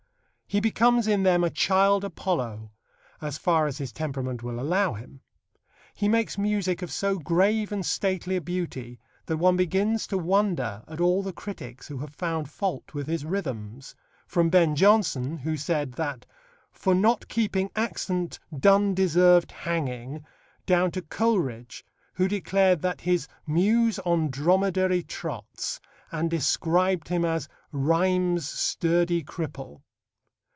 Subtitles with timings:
[0.53, 2.71] He becomes in them a child Apollo,
[3.21, 5.21] as far as his temperament will allow him.
[5.93, 10.83] He makes music of so grave and stately a beauty that one begins to wonder
[10.89, 13.95] at all the critics who have found fault with his rhythms
[14.27, 16.25] from Ben Jonson, who said that
[16.73, 20.25] "for not keeping accent, Donne deserved hanging,"
[20.65, 25.79] down to Coleridge, who declared that his "muse on dromedary trots,"
[26.11, 29.83] and described him as "rhyme's sturdy cripple."